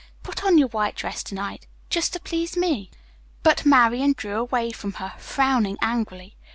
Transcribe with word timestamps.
Put 0.23 0.43
on 0.43 0.57
your 0.57 0.69
white 0.69 0.95
dress 0.95 1.21
to 1.25 1.35
night, 1.35 1.67
just 1.91 2.13
to 2.13 2.19
please 2.19 2.57
me." 2.57 2.89
But 3.43 3.67
Marian 3.67 4.13
drew 4.17 4.37
away 4.39 4.71
from 4.71 4.93
her, 4.93 5.13
frowning 5.19 5.77
angrily. 5.79 6.35